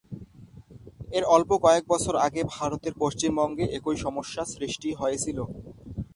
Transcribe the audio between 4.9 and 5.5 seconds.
হয়েছিল।